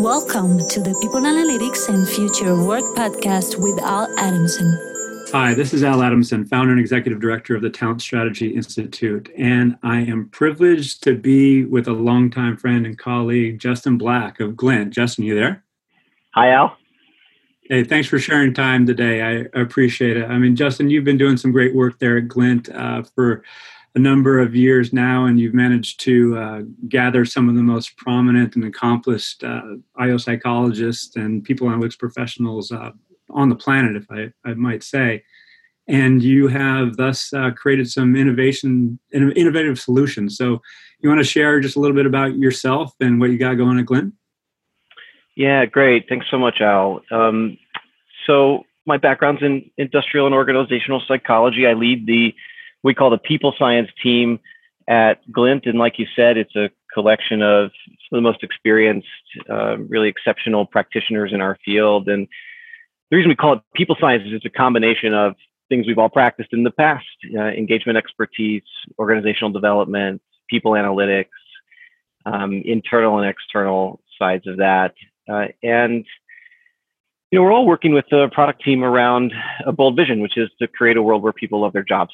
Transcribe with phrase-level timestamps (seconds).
[0.00, 4.78] Welcome to the People Analytics and Future Work podcast with Al Adamson.
[5.30, 9.76] Hi, this is Al Adamson, founder and executive director of the Talent Strategy Institute, and
[9.82, 14.94] I am privileged to be with a longtime friend and colleague, Justin Black of Glint.
[14.94, 15.62] Justin, you there?
[16.30, 16.78] Hi, Al.
[17.64, 19.20] Hey, thanks for sharing time today.
[19.20, 20.24] I appreciate it.
[20.24, 23.44] I mean, Justin, you've been doing some great work there at Glint uh, for
[23.94, 27.96] a number of years now, and you've managed to uh, gather some of the most
[27.96, 29.62] prominent and accomplished uh,
[29.96, 32.90] IO psychologists and people analytics professionals uh,
[33.30, 35.24] on the planet, if I, I, might say.
[35.88, 40.36] And you have thus uh, created some innovation, innovative solutions.
[40.36, 40.60] So,
[41.00, 43.78] you want to share just a little bit about yourself and what you got going
[43.78, 44.12] at Glint?
[45.34, 46.06] Yeah, great.
[46.08, 47.00] Thanks so much, Al.
[47.10, 47.56] Um,
[48.26, 51.66] so, my background's in industrial and organizational psychology.
[51.66, 52.34] I lead the
[52.82, 54.40] we call the people science team
[54.88, 55.66] at Glint.
[55.66, 57.70] And like you said, it's a collection of
[58.08, 59.06] some of the most experienced,
[59.48, 62.08] uh, really exceptional practitioners in our field.
[62.08, 62.26] And
[63.10, 65.34] the reason we call it people science is it's a combination of
[65.68, 68.62] things we've all practiced in the past uh, engagement expertise,
[68.98, 71.26] organizational development, people analytics,
[72.26, 74.94] um, internal and external sides of that.
[75.28, 76.04] Uh, and
[77.30, 79.32] you know, we're all working with the product team around
[79.64, 82.12] a bold vision, which is to create a world where people love their jobs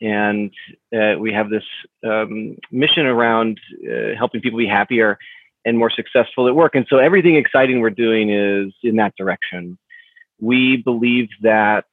[0.00, 0.50] and
[0.94, 1.64] uh, we have this
[2.04, 5.18] um, mission around uh, helping people be happier
[5.64, 6.74] and more successful at work.
[6.74, 9.78] And so everything exciting we're doing is in that direction.
[10.40, 11.86] We believe that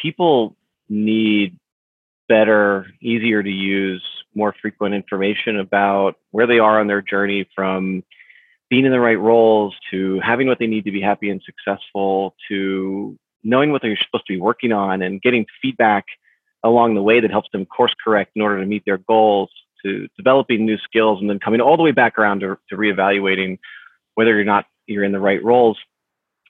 [0.00, 0.56] people
[0.88, 1.58] need
[2.28, 4.02] better, easier to use,
[4.34, 8.02] more frequent information about where they are on their journey from
[8.70, 12.34] being in the right roles to having what they need to be happy and successful
[12.48, 16.06] to knowing what they're supposed to be working on and getting feedback
[16.64, 19.50] along the way that helps them course correct in order to meet their goals,
[19.84, 23.58] to developing new skills, and then coming all the way back around to, to reevaluating
[24.14, 25.78] whether or not you're in the right roles.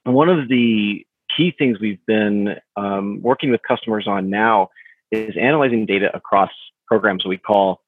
[0.06, 1.04] And one of the
[1.36, 4.68] key things we've been um, working with customers on now
[5.10, 6.50] is analyzing data across
[6.86, 7.80] programs we call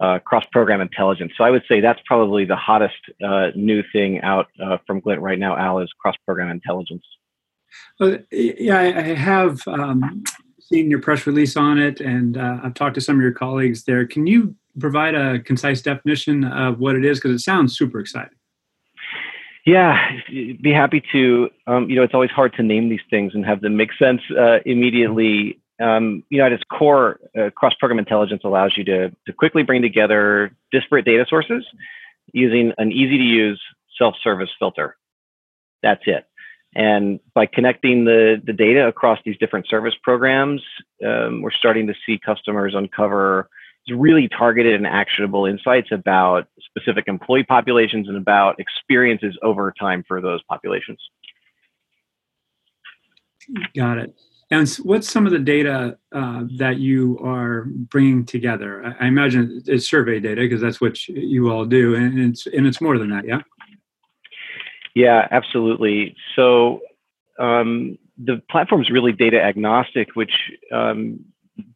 [0.00, 1.32] uh, cross-program intelligence.
[1.36, 5.20] So I would say that's probably the hottest uh, new thing out uh, from Glint
[5.20, 5.56] right now.
[5.56, 7.04] Al is cross-program intelligence.
[8.30, 10.24] Yeah, I have um,
[10.68, 13.84] seen your press release on it, and uh, I've talked to some of your colleagues
[13.84, 14.06] there.
[14.06, 17.18] Can you provide a concise definition of what it is?
[17.18, 18.36] Because it sounds super exciting.
[19.66, 19.98] Yeah,
[20.30, 21.50] be happy to.
[21.66, 24.22] Um, you know, it's always hard to name these things and have them make sense
[24.38, 25.60] uh, immediately.
[25.80, 29.80] Um, you know, at its core, uh, cross-program intelligence allows you to, to quickly bring
[29.80, 31.64] together disparate data sources
[32.32, 33.60] using an easy-to-use
[33.96, 34.96] self-service filter.
[35.82, 36.26] That's it.
[36.74, 40.62] And by connecting the, the data across these different service programs,
[41.04, 43.48] um, we're starting to see customers uncover
[43.90, 50.20] really targeted and actionable insights about specific employee populations and about experiences over time for
[50.20, 50.98] those populations.
[53.74, 54.14] Got it.
[54.50, 58.84] And what's some of the data uh, that you are bringing together?
[58.84, 62.66] I, I imagine it's survey data because that's what you all do, and it's and
[62.66, 63.40] it's more than that, yeah.
[64.98, 66.16] Yeah, absolutely.
[66.34, 66.80] So
[67.38, 70.32] um, the platform is really data agnostic, which
[70.72, 71.24] um,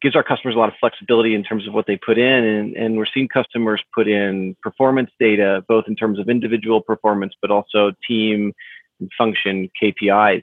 [0.01, 2.45] gives our customers a lot of flexibility in terms of what they put in.
[2.45, 7.33] And, and, we're seeing customers put in performance data, both in terms of individual performance,
[7.41, 8.53] but also team
[8.99, 10.43] and function KPIs,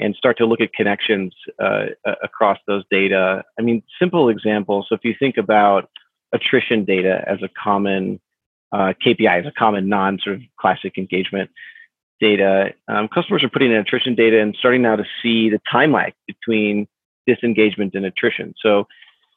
[0.00, 1.86] and start to look at connections uh,
[2.20, 3.44] across those data.
[3.60, 4.84] I mean, simple example.
[4.88, 5.88] So if you think about
[6.34, 8.18] attrition data as a common
[8.72, 11.48] uh, KPI, as a common non sort of classic engagement
[12.20, 15.92] data, um, customers are putting in attrition data and starting now to see the time
[15.92, 16.86] lag between
[17.26, 18.54] disengagement and attrition.
[18.60, 18.86] So,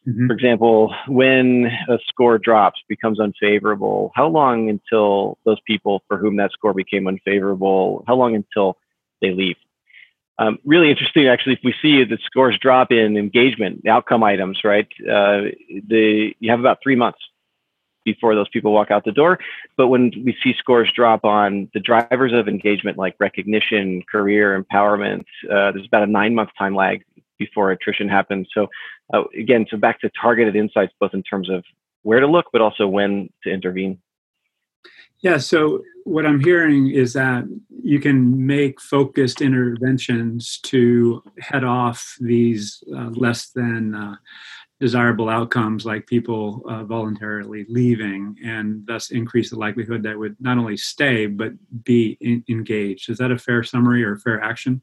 [0.07, 0.27] mm-hmm.
[0.27, 6.37] for example, when a score drops, becomes unfavorable, how long until those people for whom
[6.37, 8.77] that score became unfavorable, how long until
[9.21, 9.57] they leave?
[10.39, 14.87] Um, really interesting, actually, if we see the scores drop in engagement, outcome items, right?
[15.01, 15.51] Uh,
[15.87, 17.19] the you have about three months
[18.03, 19.39] before those people walk out the door.
[19.77, 25.25] But when we see scores drop on the drivers of engagement, like recognition, career, empowerment,
[25.45, 27.03] uh, there's about a nine month time lag
[27.37, 28.47] before attrition happens.
[28.53, 28.67] So
[29.13, 31.63] uh, again, so back to targeted insights, both in terms of
[32.03, 33.99] where to look, but also when to intervene.
[35.21, 35.37] Yeah.
[35.37, 37.43] So what I'm hearing is that
[37.83, 44.15] you can make focused interventions to head off these uh, less than uh,
[44.81, 50.57] desirable outcomes like people uh, voluntarily leaving and thus increase the likelihood that would not
[50.57, 53.07] only stay but be in- engaged.
[53.07, 54.81] Is that a fair summary or fair action?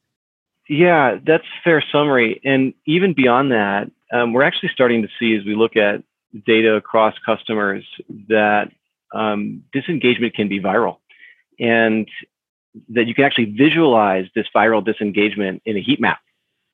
[0.68, 2.40] Yeah that's fair summary.
[2.44, 6.04] And even beyond that um, we're actually starting to see as we look at
[6.46, 7.84] data across customers
[8.28, 8.70] that
[9.12, 10.98] um, disengagement can be viral
[11.58, 12.08] and
[12.90, 16.20] that you can actually visualize this viral disengagement in a heat map.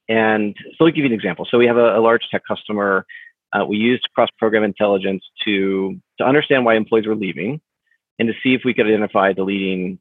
[0.08, 1.46] And so, let me give you an example.
[1.50, 3.06] So, we have a, a large tech customer.
[3.52, 7.60] Uh, we used cross program intelligence to, to understand why employees were leaving
[8.18, 9.98] and to see if we could identify the leading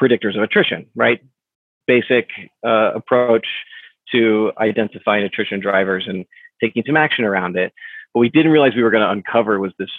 [0.00, 1.20] predictors of attrition, right?
[1.86, 2.28] Basic
[2.64, 3.46] uh, approach
[4.12, 6.24] to identifying attrition drivers and
[6.62, 7.72] taking some action around it.
[8.12, 9.90] What we didn't realize we were going to uncover was this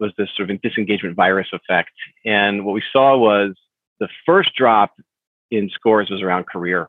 [0.00, 1.90] was this sort of disengagement virus effect.
[2.24, 3.56] And what we saw was
[3.98, 4.92] the first drop
[5.50, 6.88] in scores was around career.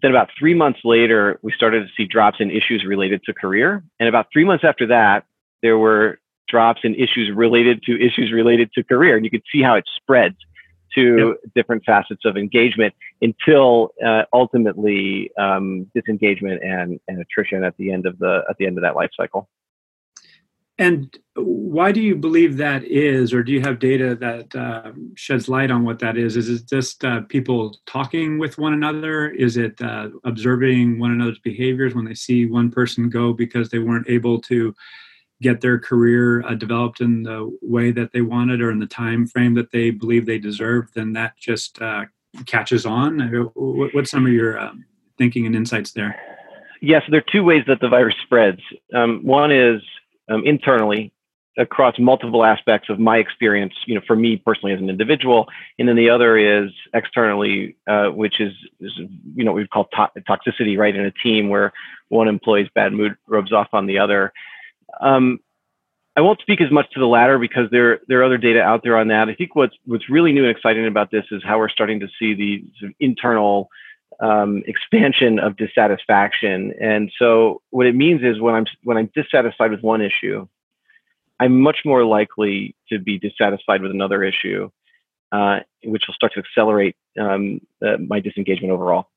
[0.00, 3.82] Then about three months later, we started to see drops in issues related to career.
[3.98, 5.24] And about three months after that,
[5.62, 6.18] there were
[6.48, 9.16] drops in issues related to issues related to career.
[9.16, 10.36] And you could see how it spreads
[10.94, 11.52] to yep.
[11.54, 18.06] different facets of engagement until uh, ultimately um, disengagement and, and attrition at the end
[18.06, 19.48] of the at the end of that life cycle.
[20.78, 25.48] And why do you believe that is, or do you have data that uh, sheds
[25.48, 26.36] light on what that is?
[26.36, 29.28] Is it just uh, people talking with one another?
[29.28, 33.80] Is it uh, observing one another's behaviors when they see one person go because they
[33.80, 34.72] weren't able to
[35.42, 39.26] get their career uh, developed in the way that they wanted or in the time
[39.26, 40.88] frame that they believe they deserve?
[40.94, 42.04] Then that just uh,
[42.46, 43.50] catches on.
[43.54, 44.84] What's some of your um,
[45.16, 46.20] thinking and insights there?
[46.80, 48.60] Yes, there are two ways that the virus spreads.
[48.94, 49.82] Um, one is
[50.28, 51.12] um, internally
[51.58, 55.48] across multiple aspects of my experience, you know, for me personally as an individual,
[55.78, 58.92] and then the other is externally, uh, which is, is,
[59.34, 61.72] you know, we call to- toxicity, right, in a team where
[62.08, 64.32] one employee's bad mood rubs off on the other.
[65.00, 65.40] Um,
[66.16, 68.82] I won't speak as much to the latter because there there are other data out
[68.82, 69.28] there on that.
[69.28, 72.08] I think what's what's really new and exciting about this is how we're starting to
[72.18, 73.68] see the internal
[74.20, 76.74] um, expansion of dissatisfaction.
[76.80, 80.46] And so what it means is when I'm when I'm dissatisfied with one issue,
[81.40, 84.70] I'm much more likely to be dissatisfied with another issue,
[85.32, 89.10] uh, which will start to accelerate um, uh, my disengagement overall.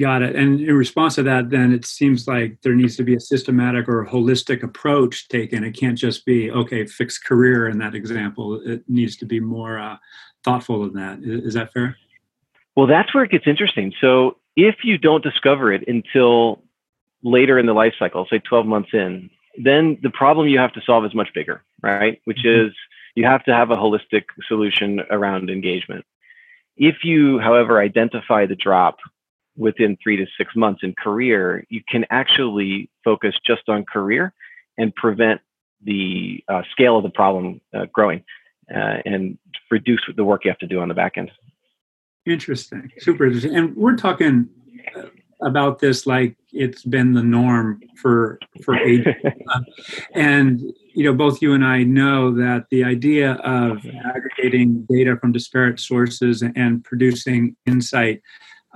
[0.00, 0.34] Got it.
[0.34, 3.88] And in response to that, then it seems like there needs to be a systematic
[3.88, 5.64] or holistic approach taken.
[5.64, 8.60] It can't just be, okay, fix career in that example.
[8.64, 9.98] It needs to be more uh,
[10.44, 11.18] thoughtful than that.
[11.22, 11.98] Is, is that fair?
[12.76, 13.92] Well, that's where it gets interesting.
[14.00, 16.62] So if you don't discover it until
[17.22, 19.30] later in the life cycle, say 12 months in,
[19.62, 22.20] then the problem you have to solve is much bigger, right?
[22.24, 22.68] Which mm-hmm.
[22.68, 22.74] is
[23.14, 26.04] you have to have a holistic solution around engagement.
[26.76, 28.98] If you, however, identify the drop
[29.56, 34.32] within three to six months in career, you can actually focus just on career
[34.78, 35.42] and prevent
[35.84, 38.24] the uh, scale of the problem uh, growing
[38.74, 39.36] uh, and
[39.70, 41.30] reduce the work you have to do on the back end.
[42.26, 43.56] Interesting, super interesting.
[43.56, 44.48] And we're talking
[44.96, 45.06] uh,
[45.40, 49.14] about this like it's been the norm for for ages.
[50.14, 50.60] and
[50.94, 55.80] you know, both you and I know that the idea of aggregating data from disparate
[55.80, 58.22] sources and producing insight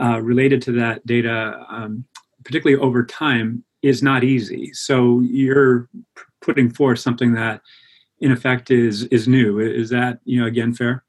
[0.01, 2.05] uh, related to that data, um,
[2.45, 4.73] particularly over time, is not easy.
[4.73, 5.89] So you're
[6.41, 7.61] putting forth something that,
[8.21, 9.61] in effect, is is new.
[9.61, 11.05] Is that you know again fair?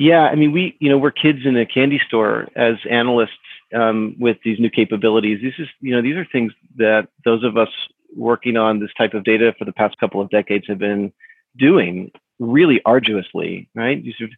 [0.00, 3.32] Yeah, I mean, we, you know, we're kids in a candy store as analysts
[3.74, 5.40] um, with these new capabilities.
[5.42, 7.68] This is, you know, these are things that those of us
[8.16, 11.12] working on this type of data for the past couple of decades have been
[11.58, 14.02] doing really arduously, right?
[14.02, 14.28] These are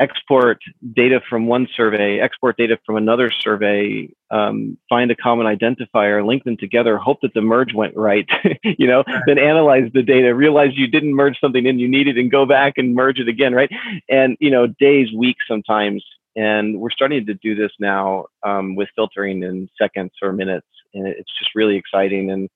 [0.00, 0.58] export
[0.94, 6.42] data from one survey, export data from another survey, um, find a common identifier, link
[6.44, 8.26] them together, hope that the merge went right,
[8.64, 9.22] you know, right.
[9.26, 12.74] then analyze the data, realize you didn't merge something in you needed and go back
[12.78, 13.70] and merge it again, right?
[14.08, 16.04] And, you know, days, weeks sometimes.
[16.34, 20.66] And we're starting to do this now um, with filtering in seconds or minutes.
[20.94, 22.48] And it's just really exciting and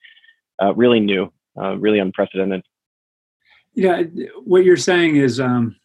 [0.62, 2.62] uh, really new, uh, really unprecedented.
[3.74, 4.02] Yeah,
[4.44, 5.76] what you're saying is, um,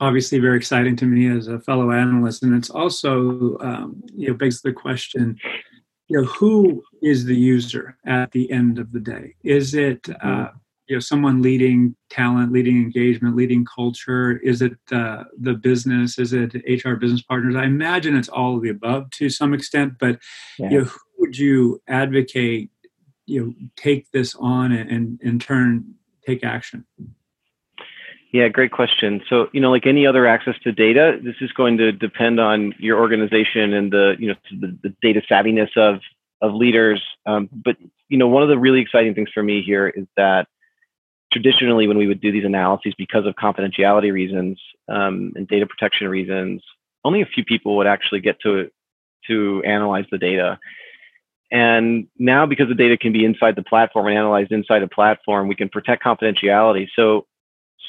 [0.00, 4.34] obviously very exciting to me as a fellow analyst, and it's also um, you know
[4.34, 5.38] begs the question,
[6.08, 9.34] you know, who is the user at the end of the day?
[9.42, 10.56] Is it uh, mm-hmm.
[10.88, 14.38] you know someone leading talent, leading engagement, leading culture?
[14.38, 16.18] Is it uh, the business?
[16.18, 17.56] Is it HR business partners?
[17.56, 20.18] I imagine it's all of the above to some extent, but
[20.58, 20.70] yeah.
[20.70, 22.70] you know, who would you advocate?
[23.28, 26.84] You know, take this on and, and in turn take action.
[28.36, 29.22] Yeah, great question.
[29.30, 32.74] So, you know, like any other access to data, this is going to depend on
[32.78, 36.00] your organization and the, you know, the, the data savviness of
[36.42, 37.02] of leaders.
[37.24, 37.78] Um, but
[38.10, 40.48] you know, one of the really exciting things for me here is that
[41.32, 46.06] traditionally, when we would do these analyses, because of confidentiality reasons um, and data protection
[46.06, 46.62] reasons,
[47.06, 48.70] only a few people would actually get to
[49.28, 50.58] to analyze the data.
[51.50, 55.48] And now, because the data can be inside the platform and analyzed inside a platform,
[55.48, 56.88] we can protect confidentiality.
[56.94, 57.26] So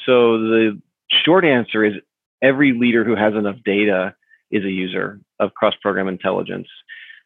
[0.08, 0.80] so the
[1.24, 1.94] short answer is
[2.42, 4.14] every leader who has enough data
[4.50, 6.68] is a user of cross-program intelligence.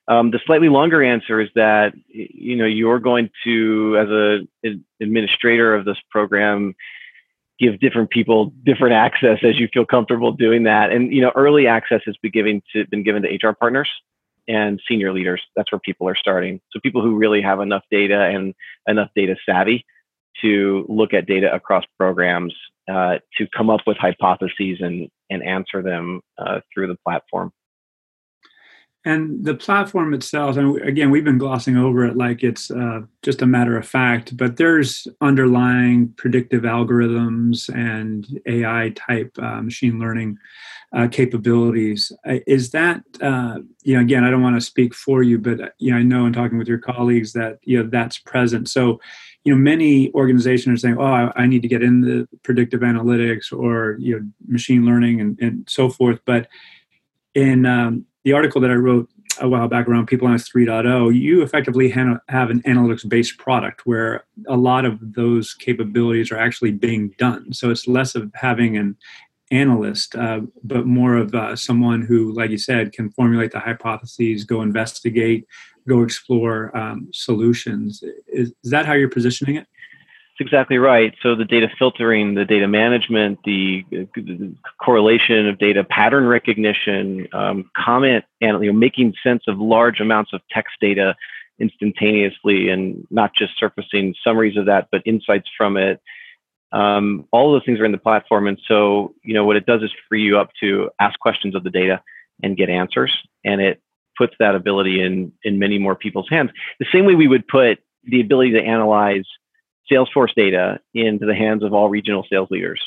[0.09, 4.09] Um, the slightly longer answer is that you know you're going to, as
[4.65, 6.75] an administrator of this program,
[7.61, 10.91] give different people different access as you feel comfortable doing that.
[10.91, 13.89] And you know, early access has been given to been given to HR partners
[14.49, 15.41] and senior leaders.
[15.55, 16.61] That's where people are starting.
[16.73, 18.55] So people who really have enough data and
[18.89, 19.87] enough data savvy
[20.41, 22.55] to look at data across programs
[22.91, 27.51] uh, to come up with hypotheses and and answer them uh, through the platform.
[29.05, 33.43] And the platform itself, and again, we've been glossing over it like it's uh, just
[33.43, 40.39] a matter of fact, but there's underlying predictive algorithms and AI type uh, machine learning
[40.93, 42.13] uh, capabilities.
[42.47, 45.69] Is that, uh, you know, again, I don't want to speak for you, but, uh,
[45.79, 48.69] you know, I know in talking with your colleagues that, you know, that's present.
[48.69, 49.01] So,
[49.43, 53.53] you know, many organizations are saying, oh, I, I need to get into predictive analytics
[53.53, 56.21] or, you know, machine learning and, and so forth.
[56.25, 56.47] But
[57.35, 59.09] in, um, the article that I wrote
[59.41, 64.25] a while back around People Analytics 3.0, you effectively have an analytics based product where
[64.47, 67.53] a lot of those capabilities are actually being done.
[67.53, 68.97] So it's less of having an
[69.51, 74.45] analyst, uh, but more of uh, someone who, like you said, can formulate the hypotheses,
[74.45, 75.47] go investigate,
[75.89, 78.03] go explore um, solutions.
[78.29, 79.67] Is, is that how you're positioning it?
[80.41, 81.15] Exactly right.
[81.23, 87.71] So the data filtering, the data management, the, the correlation of data, pattern recognition, um,
[87.77, 91.15] comment, and you know, making sense of large amounts of text data
[91.59, 96.01] instantaneously, and not just surfacing summaries of that, but insights from it.
[96.73, 99.83] Um, all those things are in the platform, and so you know what it does
[99.83, 102.03] is free you up to ask questions of the data
[102.43, 103.13] and get answers,
[103.45, 103.83] and it
[104.17, 106.51] puts that ability in in many more people's hands.
[106.81, 109.25] The same way we would put the ability to analyze
[109.93, 112.81] Salesforce data into the hands of all regional sales leaders,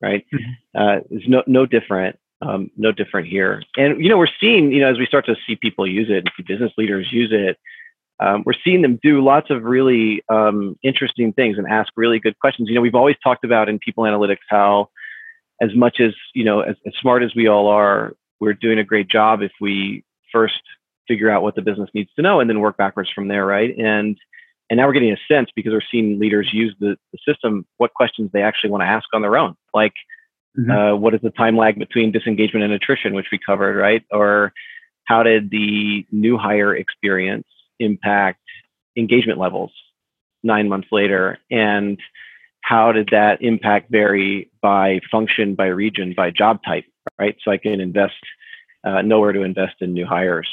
[0.00, 0.24] right?
[0.32, 0.80] Mm-hmm.
[0.80, 3.62] Uh, it's no no different, um, no different here.
[3.76, 6.18] And you know, we're seeing, you know, as we start to see people use it,
[6.18, 7.58] and see business leaders use it,
[8.20, 12.38] um, we're seeing them do lots of really um, interesting things and ask really good
[12.38, 12.68] questions.
[12.68, 14.90] You know, we've always talked about in people analytics how,
[15.60, 18.84] as much as you know, as, as smart as we all are, we're doing a
[18.84, 20.60] great job if we first
[21.08, 23.76] figure out what the business needs to know and then work backwards from there, right?
[23.76, 24.16] And
[24.70, 27.94] and now we're getting a sense because we're seeing leaders use the, the system, what
[27.94, 29.54] questions they actually want to ask on their own.
[29.74, 29.92] Like,
[30.58, 30.70] mm-hmm.
[30.70, 34.02] uh, what is the time lag between disengagement and attrition, which we covered, right?
[34.10, 34.52] Or
[35.04, 37.46] how did the new hire experience
[37.78, 38.40] impact
[38.96, 39.72] engagement levels
[40.42, 41.38] nine months later?
[41.50, 41.98] And
[42.62, 46.84] how did that impact vary by function, by region, by job type,
[47.18, 47.36] right?
[47.44, 48.14] So I can invest,
[48.84, 50.48] uh, know where to invest in new hires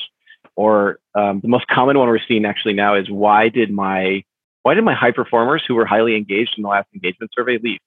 [0.55, 4.23] or um, the most common one we're seeing actually now is why did my
[4.63, 7.79] why did my high performers who were highly engaged in the last engagement survey leave?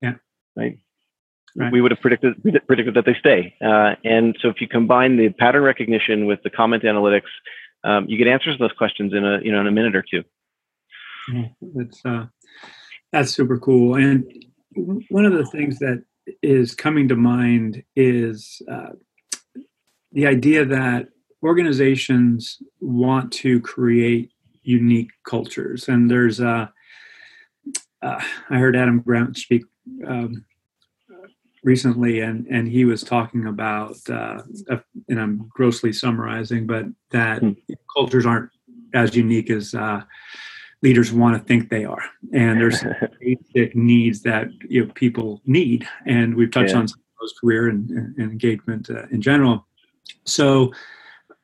[0.00, 0.14] Yeah,
[0.56, 0.78] right.
[1.56, 1.72] right.
[1.72, 3.54] We would have predicted predicted that they stay.
[3.64, 7.30] Uh, and so if you combine the pattern recognition with the comment analytics,
[7.84, 10.04] um, you get answers to those questions in a you know in a minute or
[10.08, 10.24] two.
[11.32, 12.26] Yeah, that's uh,
[13.12, 13.94] that's super cool.
[13.94, 14.24] And
[14.74, 16.04] one of the things that
[16.42, 18.90] is coming to mind is uh,
[20.12, 21.08] the idea that
[21.42, 24.30] organizations want to create
[24.62, 26.66] unique cultures, and there's uh,
[28.02, 28.20] uh,
[28.50, 29.64] I heard Adam Grant speak
[30.06, 30.44] um,
[31.64, 34.42] recently, and and he was talking about, uh,
[35.08, 37.52] and I'm grossly summarizing, but that hmm.
[37.94, 38.50] cultures aren't
[38.94, 40.02] as unique as uh,
[40.82, 42.84] leaders want to think they are, and there's
[43.20, 46.80] basic needs that you know, people need, and we've touched yeah.
[46.80, 46.86] on
[47.20, 49.66] those career and, and engagement uh, in general.
[50.24, 50.72] So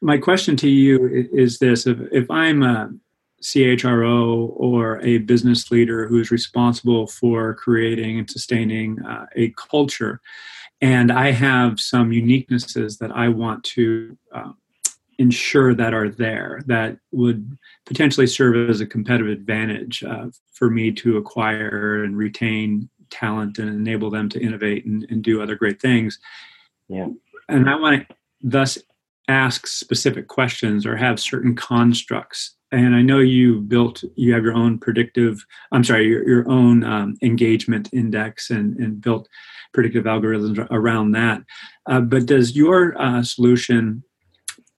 [0.00, 1.86] my question to you is this.
[1.86, 2.90] If, if i'm a
[3.40, 10.20] chro or a business leader who's responsible for creating and sustaining uh, a culture
[10.80, 14.50] and i have some uniquenesses that i want to uh,
[15.18, 20.90] ensure that are there that would potentially serve as a competitive advantage uh, for me
[20.92, 25.80] to acquire and retain talent and enable them to innovate and, and do other great
[25.80, 26.18] things.
[26.88, 27.08] Yeah.
[27.48, 28.78] And i want to thus
[29.28, 32.54] ask specific questions or have certain constructs.
[32.70, 35.42] And i know you built you have your own predictive
[35.72, 39.26] i'm sorry your, your own um, engagement index and, and built
[39.72, 41.42] predictive algorithms around that.
[41.86, 44.02] Uh, but does your uh, solution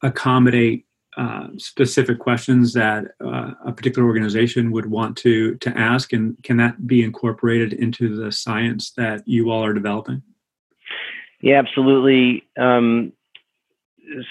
[0.03, 6.13] accommodate uh, specific questions that uh, a particular organization would want to to ask?
[6.13, 10.23] And can that be incorporated into the science that you all are developing?
[11.41, 12.45] Yeah absolutely.
[12.59, 13.13] Um,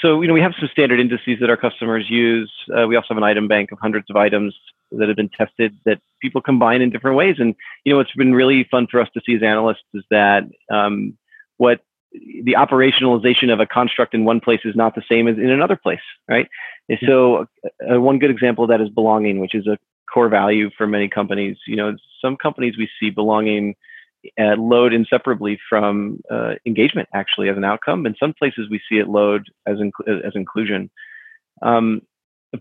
[0.01, 2.51] so you know we have some standard indices that our customers use.
[2.75, 4.55] Uh, we also have an item bank of hundreds of items
[4.91, 7.35] that have been tested that people combine in different ways.
[7.39, 7.55] And
[7.85, 11.17] you know what's been really fun for us to see as analysts is that um,
[11.57, 11.81] what
[12.11, 15.75] the operationalization of a construct in one place is not the same as in another
[15.75, 16.47] place, right?
[16.87, 17.45] And so,
[17.89, 19.77] uh, one good example of that is belonging, which is a
[20.11, 21.57] core value for many companies.
[21.67, 23.75] You know, some companies we see belonging
[24.39, 28.05] uh, load inseparably from uh, engagement actually as an outcome.
[28.05, 30.89] In some places we see it load as as inclusion.
[31.61, 32.01] Um,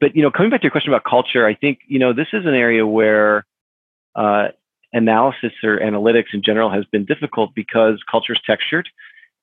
[0.00, 2.29] but you know, coming back to your question about culture, I think you know this
[2.33, 3.47] is an area where
[4.15, 4.49] uh,
[4.93, 8.88] analysis or analytics in general has been difficult because culture is textured,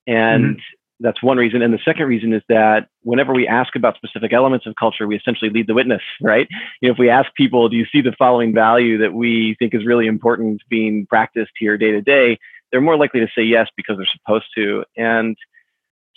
[0.07, 0.59] and mm-hmm
[0.99, 1.61] that's one reason.
[1.61, 5.17] And the second reason is that whenever we ask about specific elements of culture, we
[5.17, 6.47] essentially lead the witness, right?
[6.81, 9.73] You know, if we ask people, do you see the following value that we think
[9.73, 12.37] is really important being practiced here day to day?
[12.71, 14.83] They're more likely to say yes because they're supposed to.
[14.97, 15.37] And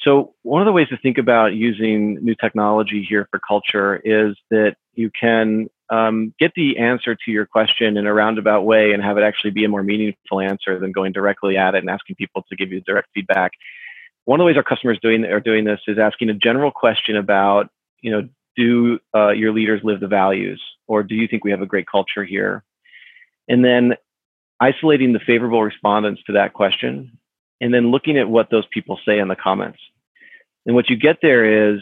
[0.00, 4.36] so one of the ways to think about using new technology here for culture is
[4.50, 9.02] that you can um, get the answer to your question in a roundabout way and
[9.02, 12.16] have it actually be a more meaningful answer than going directly at it and asking
[12.16, 13.52] people to give you direct feedback
[14.28, 17.16] one of the ways our customers doing are doing this is asking a general question
[17.16, 17.70] about,
[18.02, 21.62] you know, do uh, your leaders live the values, or do you think we have
[21.62, 22.62] a great culture here?
[23.48, 23.94] And then
[24.60, 27.18] isolating the favorable respondents to that question,
[27.62, 29.78] and then looking at what those people say in the comments.
[30.66, 31.80] And what you get there is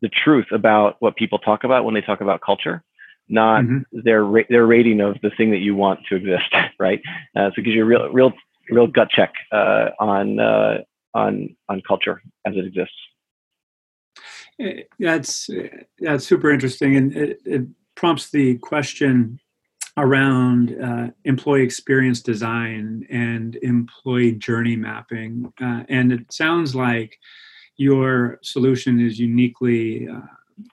[0.00, 2.82] the truth about what people talk about when they talk about culture,
[3.28, 4.00] not mm-hmm.
[4.02, 7.02] their ra- their rating of the thing that you want to exist, right?
[7.36, 8.32] Uh, so it gives you a real real
[8.70, 10.78] real gut check uh, on uh,
[11.16, 12.94] on on culture as it exists.
[14.60, 15.50] Eh, that's
[15.98, 17.62] that's super interesting, and it, it
[17.94, 19.40] prompts the question
[19.98, 25.50] around uh, employee experience design and employee journey mapping.
[25.60, 27.18] Uh, and it sounds like
[27.76, 30.20] your solution is uniquely uh,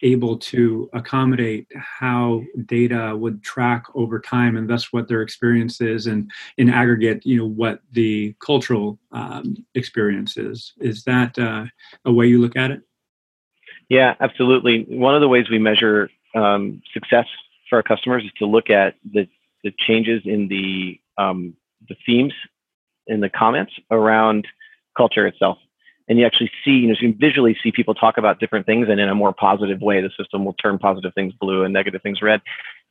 [0.02, 6.08] able to accommodate how data would track over time and thus what their experience is
[6.08, 10.74] and in aggregate you know what the cultural um, experience is.
[10.80, 11.66] Is that uh,
[12.06, 12.82] a way you look at it?
[13.90, 14.86] Yeah absolutely.
[14.88, 17.28] One of the ways we measure um, success
[17.70, 19.28] for our customers is to look at the,
[19.64, 21.56] the changes in the um,
[21.90, 22.34] the themes
[23.08, 24.48] in the comments around
[24.96, 25.58] culture itself
[26.08, 28.88] and you actually see, you know, you can visually see people talk about different things,
[28.90, 32.02] and in a more positive way, the system will turn positive things blue and negative
[32.02, 32.42] things red,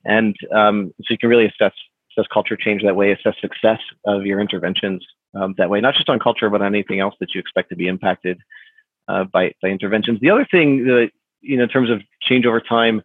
[0.05, 1.73] and um, so you can really assess
[2.17, 6.09] assess culture change that way, assess success of your interventions um, that way, not just
[6.11, 8.39] on culture, but on anything else that you expect to be impacted
[9.09, 10.21] uh, by by interventions.
[10.21, 13.03] The other thing that you know, in terms of change over time,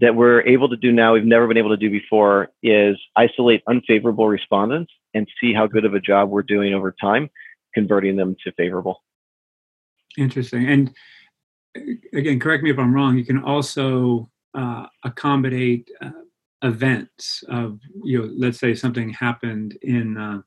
[0.00, 3.62] that we're able to do now, we've never been able to do before, is isolate
[3.68, 7.30] unfavorable respondents and see how good of a job we're doing over time
[7.74, 9.02] converting them to favorable.
[10.18, 10.66] Interesting.
[10.66, 10.94] And
[12.12, 13.18] again, correct me if I'm wrong.
[13.18, 16.10] You can also uh, accommodate uh,
[16.62, 20.40] events of you know, let's say something happened in uh,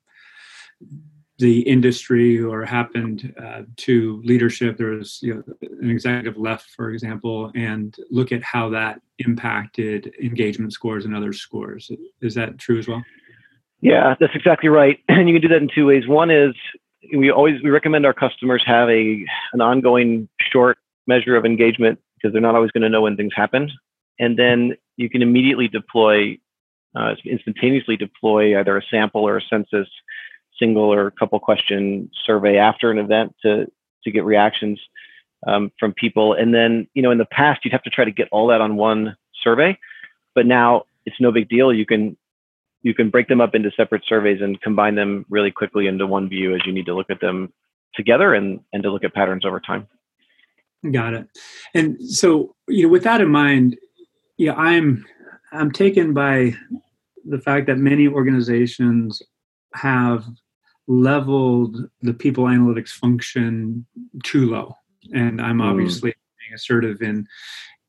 [1.39, 4.77] the industry or happened uh, to leadership.
[4.77, 5.43] There was you know,
[5.82, 11.34] an executive left, for example, and look at how that impacted engagement scores and other
[11.34, 11.91] scores.
[12.21, 13.03] Is that true as well?
[13.82, 14.97] Yeah, that's exactly right.
[15.10, 16.08] And you can do that in two ways.
[16.08, 16.56] One is
[17.15, 22.34] we always we recommend our customers have a an ongoing short measure of engagement because
[22.34, 23.72] they're not always going to know when things happen.
[24.20, 26.38] And then you can immediately deploy
[26.96, 29.88] uh, instantaneously deploy either a sample or a census
[30.58, 33.67] single or couple question survey after an event to
[34.04, 34.80] to get reactions
[35.46, 36.34] um, from people.
[36.34, 38.62] And then you know in the past you'd have to try to get all that
[38.62, 39.78] on one survey
[40.38, 41.74] but now it's no big deal.
[41.74, 42.15] You can
[42.84, 46.30] you can break them up into separate surveys and combine them really quickly into one
[46.30, 47.52] view as you need to look at them
[47.96, 49.88] together and, and to look at patterns over time.
[50.92, 51.28] Got it.
[51.74, 53.78] And so, you know, with that in mind,
[54.38, 55.06] yeah, I'm
[55.52, 56.54] I'm taken by
[57.26, 59.22] the fact that many organizations
[59.74, 60.26] have
[60.88, 63.86] leveled the people analytics function
[64.24, 64.76] too low.
[65.13, 65.63] And I'm hmm.
[65.63, 66.16] obviously mm.
[66.40, 67.28] being assertive in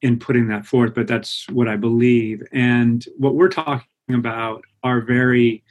[0.01, 2.43] in putting that forth, but that's what I believe.
[2.53, 5.63] And what we're talking about are very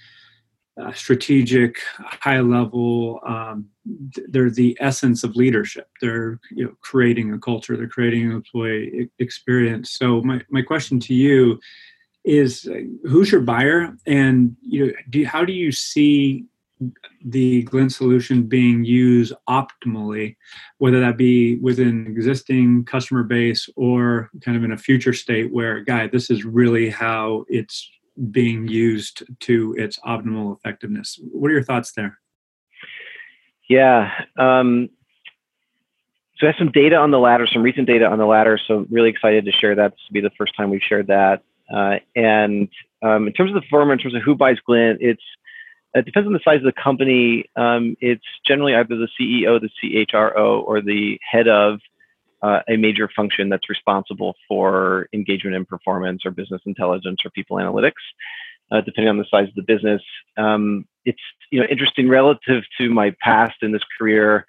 [0.82, 3.19] uh, strategic, high level.
[3.26, 3.67] Um,
[4.28, 5.89] they're the essence of leadership.
[6.02, 7.76] They're you know, creating a culture.
[7.76, 9.91] They're creating an employee experience.
[9.91, 11.60] So my, my question to you
[12.23, 16.45] is, uh, who's your buyer, and you know, do, how do you see
[17.26, 20.36] the Glint solution being used optimally,
[20.78, 25.82] whether that be within existing customer base or kind of in a future state where,
[25.82, 27.89] guy, this is really how it's
[28.32, 31.19] being used to its optimal effectiveness.
[31.32, 32.19] What are your thoughts there?
[33.69, 34.12] Yeah.
[34.38, 34.89] Um,
[36.38, 38.60] so I have some data on the latter, some recent data on the latter.
[38.67, 39.91] So really excited to share that.
[39.91, 41.43] This will be the first time we've shared that.
[41.73, 42.69] Uh, and
[43.01, 45.21] um, in terms of the former, in terms of who buys Glint, it's
[45.93, 47.45] it depends on the size of the company.
[47.56, 51.80] Um, it's generally either the CEO, the CHRO, or the head of
[52.41, 57.58] uh, a major function that's responsible for engagement and performance or business intelligence or people
[57.58, 57.93] analytics,
[58.71, 60.02] uh, depending on the size of the business.
[60.38, 61.21] Um, it's
[61.52, 64.45] you know interesting relative to my past in this career,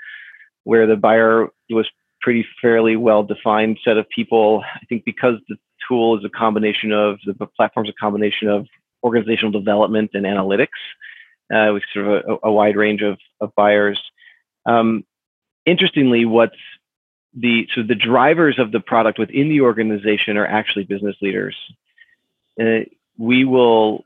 [0.64, 1.88] where the buyer was
[2.20, 4.62] pretty fairly well defined set of people.
[4.74, 5.56] I think because the
[5.88, 8.66] tool is a combination of the platform's a combination of
[9.02, 10.68] organizational development and analytics
[11.54, 14.00] uh, with sort of a, a, wide range of, of buyers.
[14.66, 15.04] Um,
[15.64, 16.56] interestingly, what's
[17.40, 21.56] the so the drivers of the product within the organization are actually business leaders.
[22.60, 22.80] Uh,
[23.16, 24.04] we will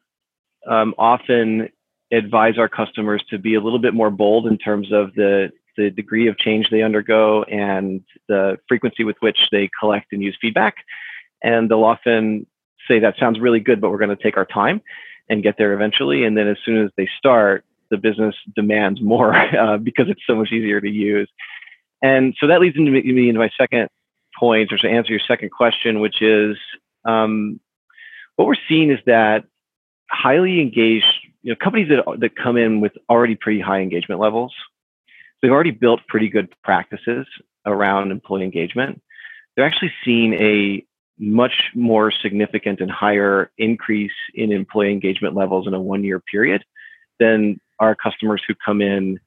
[0.66, 1.68] um, often
[2.10, 5.90] advise our customers to be a little bit more bold in terms of the the
[5.90, 10.74] degree of change they undergo and the frequency with which they collect and use feedback.
[11.42, 12.46] And they'll often
[12.86, 14.82] say that sounds really good, but we're going to take our time
[15.30, 16.24] and get there eventually.
[16.24, 20.34] And then as soon as they start, the business demands more uh, because it's so
[20.34, 21.28] much easier to use.
[22.02, 23.88] And so that leads into me into my second
[24.38, 26.56] point, or to answer your second question, which is
[27.04, 27.60] um,
[28.36, 29.44] what we're seeing is that
[30.10, 31.06] highly engaged,
[31.42, 34.52] you know, companies that that come in with already pretty high engagement levels,
[35.40, 37.26] they've already built pretty good practices
[37.66, 39.00] around employee engagement.
[39.54, 40.84] They're actually seeing a
[41.18, 46.64] much more significant and higher increase in employee engagement levels in a one year period
[47.20, 49.20] than our customers who come in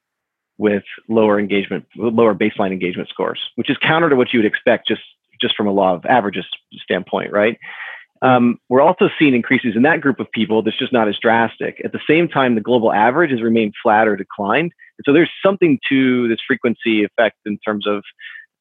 [0.58, 4.88] with lower engagement, lower baseline engagement scores, which is counter to what you would expect
[4.88, 5.02] just
[5.41, 6.46] just from a law of averages
[6.82, 7.58] standpoint, right?
[8.22, 11.82] Um, we're also seeing increases in that group of people that's just not as drastic.
[11.84, 14.72] At the same time, the global average has remained flat or declined.
[14.98, 18.04] And so there's something to this frequency effect in terms of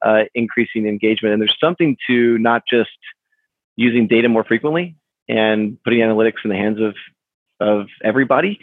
[0.05, 1.33] uh, increasing engagement.
[1.33, 2.91] And there's something to not just
[3.77, 4.97] using data more frequently
[5.29, 6.95] and putting analytics in the hands of,
[7.61, 8.59] of everybody,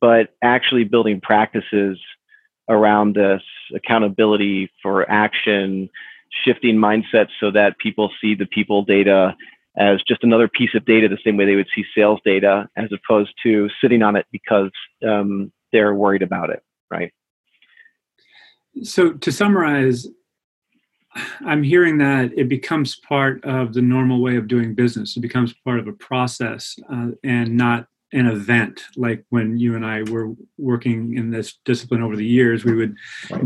[0.00, 1.98] but actually building practices
[2.70, 3.42] around this
[3.74, 5.90] accountability for action,
[6.44, 9.36] shifting mindsets so that people see the people data
[9.76, 12.90] as just another piece of data the same way they would see sales data as
[12.92, 14.70] opposed to sitting on it because
[15.06, 17.12] um, they're worried about it right?
[18.82, 20.06] So to summarize
[21.44, 25.16] i'm hearing that it becomes part of the normal way of doing business.
[25.16, 29.86] It becomes part of a process uh, and not an event like when you and
[29.86, 32.94] i were working in this discipline over the years we would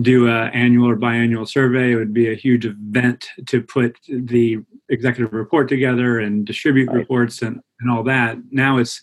[0.00, 1.92] do an annual or biannual survey.
[1.92, 6.96] It would be a huge event to put the executive report together and distribute right.
[6.96, 8.38] reports and, and all that.
[8.50, 9.00] Now it's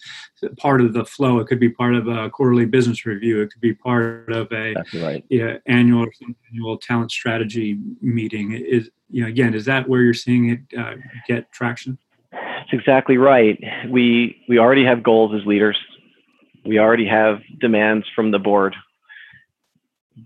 [0.58, 1.40] part of the flow.
[1.40, 3.42] It could be part of a quarterly business review.
[3.42, 5.24] It could be part of a right.
[5.30, 6.12] yeah, annual or
[6.52, 8.54] annual talent strategy meeting.
[8.54, 10.96] Is you know again is that where you're seeing it uh,
[11.28, 11.98] get traction
[12.62, 13.60] that's exactly right.
[13.90, 15.78] We we already have goals as leaders.
[16.64, 18.76] We already have demands from the board.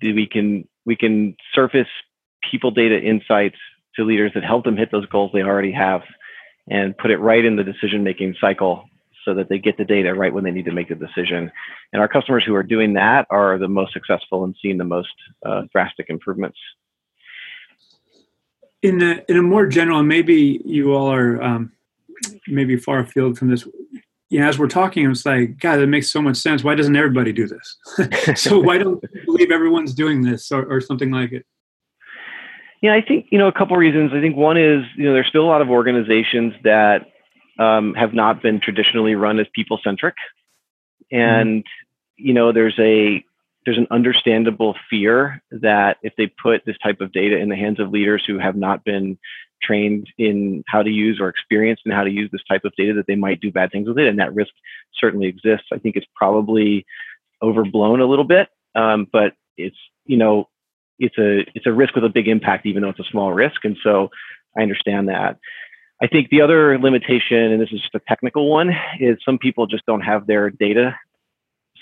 [0.02, 1.88] We can we can surface
[2.52, 3.56] people data insights
[3.96, 6.02] to leaders that help them hit those goals they already have
[6.68, 8.84] and put it right in the decision making cycle
[9.24, 11.50] so that they get the data right when they need to make the decision.
[11.94, 15.14] And our customers who are doing that are the most successful and seeing the most
[15.46, 16.58] uh, drastic improvements.
[18.84, 21.72] In a, in a more general, maybe you all are um,
[22.48, 23.68] maybe far afield from this
[24.30, 26.64] yeah, as we're talking, it's like, God, that makes so much sense.
[26.64, 27.78] Why doesn't everybody do this?
[28.42, 31.46] so why don't you believe everyone's doing this or, or something like it?
[32.82, 34.12] Yeah, I think, you know, a couple reasons.
[34.14, 37.08] I think one is, you know, there's still a lot of organizations that
[37.60, 40.16] um, have not been traditionally run as people centric.
[41.12, 42.28] And, mm-hmm.
[42.28, 43.24] you know, there's a,
[43.66, 47.80] there's an understandable fear that if they put this type of data in the hands
[47.80, 49.18] of leaders who have not been
[49.66, 52.94] trained in how to use or experienced in how to use this type of data
[52.94, 54.52] that they might do bad things with it and that risk
[55.00, 55.68] certainly exists.
[55.74, 56.86] I think it's probably
[57.42, 60.48] overblown a little bit um, but it's you know
[61.00, 63.66] it's a it's a risk with a big impact even though it's a small risk
[63.66, 64.10] and so
[64.58, 65.38] i understand that.
[66.02, 69.66] I think the other limitation and this is just a technical one is some people
[69.66, 70.96] just don't have their data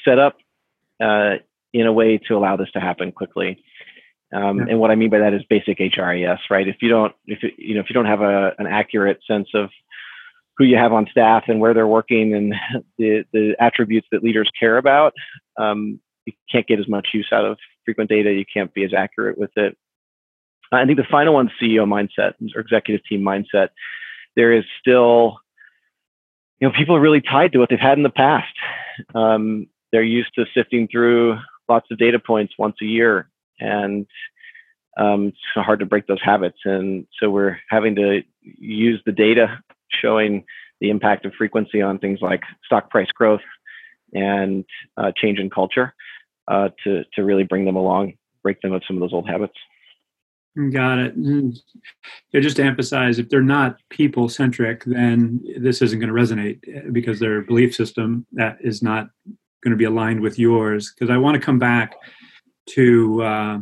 [0.06, 0.38] set up
[1.02, 1.36] uh,
[1.74, 3.64] in a way to allow this to happen quickly
[4.34, 4.66] um, yeah.
[4.70, 6.68] And what I mean by that is basic HRIS, right?
[6.68, 9.70] If you don't, if you know, if you don't have a, an accurate sense of
[10.58, 12.54] who you have on staff and where they're working and
[12.98, 15.14] the, the attributes that leaders care about,
[15.58, 18.32] um, you can't get as much use out of frequent data.
[18.32, 19.78] You can't be as accurate with it.
[20.72, 23.70] I think the final one, CEO mindset or executive team mindset.
[24.36, 25.38] There is still,
[26.60, 28.54] you know, people are really tied to what they've had in the past.
[29.14, 31.38] Um, they're used to sifting through
[31.70, 33.30] lots of data points once a year
[33.64, 34.06] and
[34.98, 36.60] um, it's hard to break those habits.
[36.66, 40.46] And so we're having to use the data showing
[40.82, 43.42] the impact of frequency on things like stock price growth
[44.14, 44.66] and
[44.98, 45.94] uh, change in culture
[46.48, 49.56] uh, to to really bring them along, break them of some of those old habits.
[50.72, 51.20] Got it.
[51.20, 51.58] Mm.
[52.32, 56.60] Yeah, just to emphasize, if they're not people centric, then this isn't going to resonate
[56.68, 59.08] eh, because their belief system that is not
[59.64, 60.94] going to be aligned with yours.
[60.94, 61.96] Because I want to come back
[62.72, 63.60] to uh,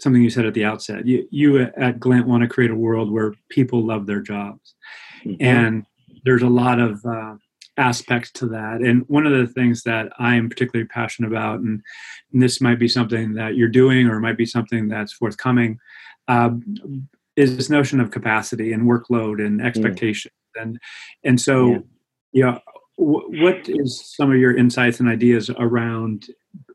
[0.00, 1.06] something you said at the outset.
[1.06, 4.74] You, you at Glint want to create a world where people love their jobs,
[5.24, 5.36] mm-hmm.
[5.40, 5.86] and
[6.24, 7.34] there's a lot of uh,
[7.76, 8.80] aspects to that.
[8.80, 11.82] And one of the things that I am particularly passionate about, and,
[12.32, 15.78] and this might be something that you're doing or might be something that's forthcoming,
[16.28, 16.50] uh,
[17.36, 20.30] is this notion of capacity and workload and expectation.
[20.56, 20.62] Mm.
[20.62, 20.78] And
[21.24, 21.78] and so, yeah.
[22.32, 22.60] you know,
[22.98, 26.26] w- what is some of your insights and ideas around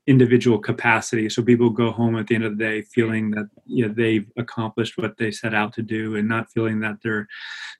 [0.10, 1.30] individual capacity.
[1.30, 4.28] So people go home at the end of the day feeling that you know they've
[4.38, 7.28] accomplished what they set out to do and not feeling that they're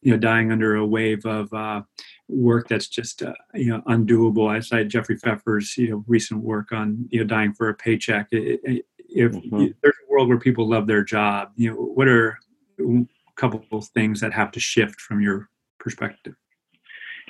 [0.04, 1.82] you know dying under a wave of uh,
[2.28, 4.48] work that's just uh, you know undoable.
[4.48, 8.28] I cite jeffrey pfeffer's you know recent work on you know dying for a paycheck.
[8.32, 9.66] It, it, if mm-hmm.
[9.82, 11.50] there's a world where people love their job.
[11.56, 12.38] You know what are
[12.80, 16.36] a couple of things that have to shift from your perspective?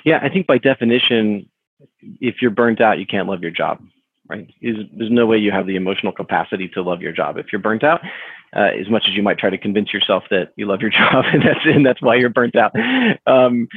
[0.04, 1.48] Yeah i think by definition
[2.20, 3.80] if you're burnt out you can't love your job
[4.30, 4.48] right?
[4.62, 7.84] there's no way you have the emotional capacity to love your job if you're burnt
[7.84, 8.00] out.
[8.54, 11.24] Uh, as much as you might try to convince yourself that you love your job,
[11.32, 12.72] and that's and that's why you're burnt out.
[13.26, 13.68] Um,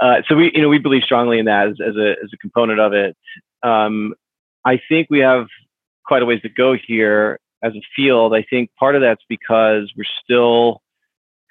[0.00, 2.36] uh, so we, you know, we believe strongly in that as, as a as a
[2.38, 3.16] component of it.
[3.62, 4.14] Um,
[4.64, 5.46] I think we have
[6.06, 8.34] quite a ways to go here as a field.
[8.34, 10.82] I think part of that's because we're still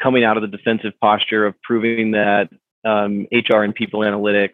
[0.01, 2.49] coming out of the defensive posture of proving that
[2.83, 4.49] um, HR and people analytics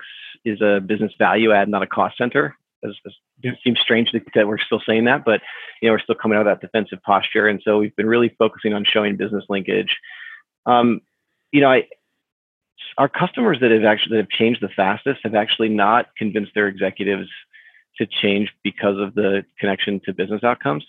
[0.46, 4.48] is a business value add, not a cost center as, as it seems strange that,
[4.48, 5.42] we're still saying that, but
[5.82, 8.36] you know we're still coming out of that defensive posture, and so we've been really
[8.38, 9.98] focusing on showing business linkage.
[10.66, 11.02] Um,
[11.52, 11.88] you know, I,
[12.98, 16.68] our customers that have actually that have changed the fastest have actually not convinced their
[16.68, 17.30] executives
[17.98, 20.86] to change because of the connection to business outcomes.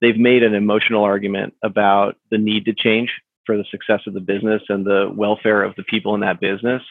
[0.00, 3.12] They've made an emotional argument about the need to change
[3.46, 6.82] for the success of the business and the welfare of the people in that business.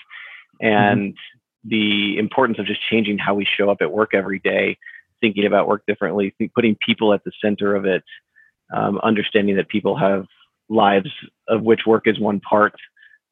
[0.61, 0.65] Mm-hmm.
[0.65, 4.77] And mm-hmm the importance of just changing how we show up at work every day,
[5.23, 8.03] thinking about work differently, putting people at the center of it,
[8.75, 10.25] um, understanding that people have
[10.67, 11.09] lives
[11.47, 12.75] of which work is one part,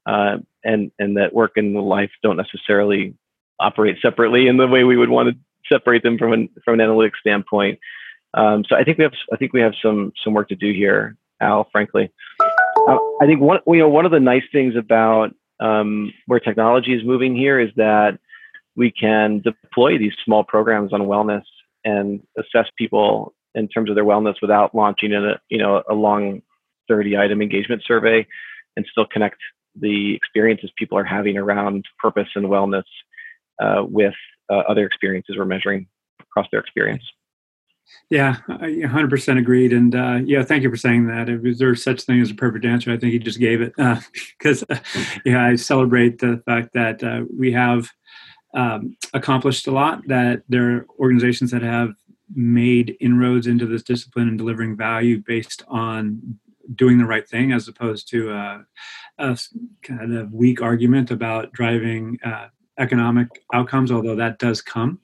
[0.06, 3.14] uh, and and that work and life don't necessarily
[3.60, 5.36] operate separately in the way we would want to
[5.72, 7.78] separate them from an from an analytics standpoint.
[8.34, 10.72] Um, so I think we have I think we have some some work to do
[10.72, 11.68] here, Al.
[11.74, 16.40] Frankly, uh, I think one you know one of the nice things about um, where
[16.40, 18.18] technology is moving here is that
[18.78, 21.44] we can deploy these small programs on wellness
[21.84, 26.42] and assess people in terms of their wellness without launching a you know a long
[26.88, 28.26] 30 item engagement survey
[28.76, 29.38] and still connect
[29.80, 32.84] the experiences people are having around purpose and wellness
[33.62, 34.14] uh, with
[34.50, 35.88] uh, other experiences we're measuring
[36.20, 37.04] across their experience.
[38.10, 39.74] Yeah, I 100% agreed.
[39.74, 41.30] And uh, yeah, thank you for saying that.
[41.30, 43.74] If there's such thing as a perfect answer, I think you just gave it.
[44.38, 44.78] Because uh,
[45.26, 47.90] yeah, I celebrate the fact that uh, we have
[48.54, 51.94] um, accomplished a lot, that there are organizations that have
[52.34, 56.40] made inroads into this discipline and delivering value based on
[56.76, 58.60] doing the right thing as opposed to uh,
[59.18, 59.38] a
[59.82, 65.00] kind of weak argument about driving uh, economic outcomes, although that does come.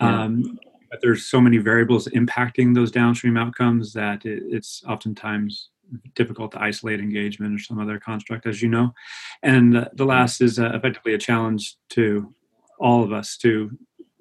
[0.00, 0.22] Yeah.
[0.24, 0.58] Um,
[0.90, 5.70] but there's so many variables impacting those downstream outcomes that it, it's oftentimes
[6.14, 8.94] difficult to isolate engagement or some other construct, as you know.
[9.42, 12.32] And the last is uh, effectively a challenge to
[12.78, 13.70] all of us to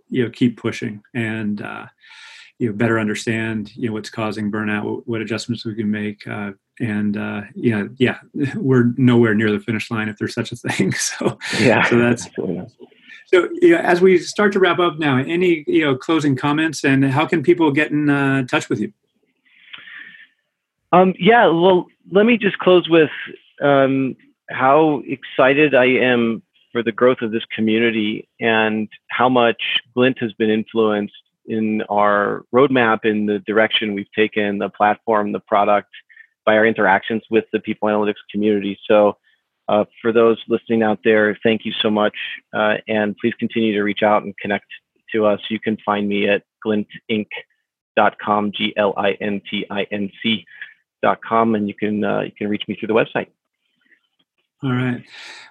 [0.09, 1.85] you know keep pushing and uh,
[2.59, 6.25] you know better understand you know what's causing burnout, what, adjustments we can make.
[6.27, 8.19] Uh, and uh, know, yeah,
[8.55, 10.93] we're nowhere near the finish line if there's such a thing.
[11.19, 12.29] So yeah, so that's
[13.33, 16.83] so, you know, as we start to wrap up now, any you know closing comments,
[16.83, 18.93] and how can people get in uh, touch with you?
[20.91, 23.09] Um, yeah, well, let me just close with
[23.61, 24.15] um,
[24.49, 29.61] how excited I am for the growth of this community and how much
[29.93, 31.13] Glint has been influenced
[31.45, 35.89] in our roadmap, in the direction we've taken, the platform, the product,
[36.45, 38.77] by our interactions with the people analytics community.
[38.85, 39.17] So
[39.69, 42.15] uh, for those listening out there, thank you so much.
[42.53, 44.65] Uh, and please continue to reach out and connect
[45.13, 45.39] to us.
[45.49, 51.67] You can find me at glintinc.com, G L I N T I N C.com, and
[51.67, 53.27] you can, uh, you can reach me through the website.
[54.63, 55.03] All right.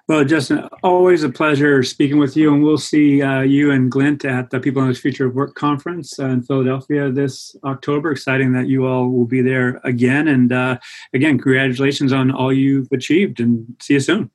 [0.09, 4.25] Well, Justin, always a pleasure speaking with you, and we'll see uh, you and Glint
[4.25, 8.11] at the People in the Future of Work conference uh, in Philadelphia this October.
[8.11, 10.29] Exciting that you all will be there again.
[10.29, 10.79] And uh,
[11.13, 14.31] again, congratulations on all you've achieved, and see you soon.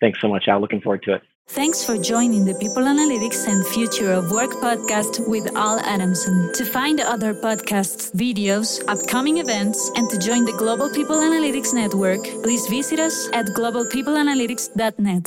[0.00, 0.60] Thanks so much, Al.
[0.60, 1.22] Looking forward to it.
[1.52, 6.52] Thanks for joining the People Analytics and Future of Work podcast with Al Adamson.
[6.54, 12.22] To find other podcasts, videos, upcoming events, and to join the Global People Analytics Network,
[12.44, 15.26] please visit us at globalpeopleanalytics.net.